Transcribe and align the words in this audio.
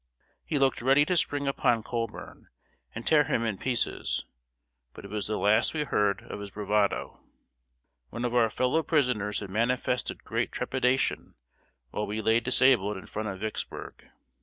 He 0.43 0.57
looked 0.57 0.81
ready 0.81 1.05
to 1.05 1.15
spring 1.15 1.47
upon 1.47 1.83
Colburn 1.83 2.47
and 2.95 3.05
tear 3.05 3.25
him 3.25 3.45
in 3.45 3.59
pieces; 3.59 4.25
but 4.95 5.05
it 5.05 5.11
was 5.11 5.27
the 5.27 5.37
last 5.37 5.75
we 5.75 5.83
heard 5.83 6.23
of 6.23 6.39
his 6.39 6.49
bravado. 6.49 7.19
One 8.09 8.25
of 8.25 8.33
our 8.33 8.49
fellow 8.49 8.81
prisoners 8.81 9.41
had 9.41 9.51
manifested 9.51 10.23
great 10.23 10.51
trepidation 10.51 11.35
while 11.91 12.07
we 12.07 12.19
lay 12.19 12.39
disabled 12.39 12.97
in 12.97 13.05
front 13.05 13.29
of 13.29 13.41
Vicksburg. 13.41 14.09